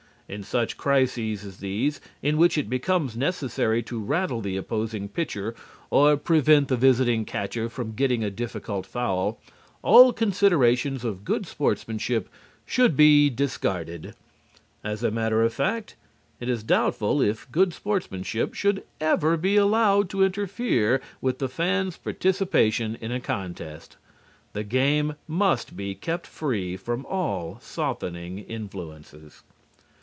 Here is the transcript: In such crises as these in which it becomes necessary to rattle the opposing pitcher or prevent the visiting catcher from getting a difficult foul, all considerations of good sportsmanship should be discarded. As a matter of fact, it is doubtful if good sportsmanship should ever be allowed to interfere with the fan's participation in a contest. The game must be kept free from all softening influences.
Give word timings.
In 0.33 0.43
such 0.43 0.77
crises 0.77 1.43
as 1.43 1.57
these 1.57 1.99
in 2.23 2.37
which 2.37 2.57
it 2.57 2.69
becomes 2.69 3.17
necessary 3.17 3.83
to 3.83 4.01
rattle 4.01 4.39
the 4.39 4.55
opposing 4.55 5.09
pitcher 5.09 5.53
or 5.89 6.15
prevent 6.15 6.69
the 6.69 6.77
visiting 6.77 7.25
catcher 7.25 7.67
from 7.67 7.95
getting 7.95 8.23
a 8.23 8.31
difficult 8.31 8.85
foul, 8.85 9.41
all 9.81 10.13
considerations 10.13 11.03
of 11.03 11.25
good 11.25 11.45
sportsmanship 11.45 12.29
should 12.65 12.95
be 12.95 13.29
discarded. 13.29 14.15
As 14.85 15.03
a 15.03 15.11
matter 15.11 15.43
of 15.43 15.53
fact, 15.53 15.97
it 16.39 16.47
is 16.47 16.63
doubtful 16.63 17.21
if 17.21 17.51
good 17.51 17.73
sportsmanship 17.73 18.53
should 18.53 18.83
ever 19.01 19.35
be 19.35 19.57
allowed 19.57 20.09
to 20.11 20.23
interfere 20.23 21.01
with 21.19 21.39
the 21.39 21.49
fan's 21.49 21.97
participation 21.97 22.97
in 23.01 23.11
a 23.11 23.19
contest. 23.19 23.97
The 24.53 24.63
game 24.63 25.15
must 25.27 25.75
be 25.75 25.93
kept 25.93 26.25
free 26.25 26.77
from 26.77 27.05
all 27.07 27.59
softening 27.59 28.39
influences. 28.39 29.43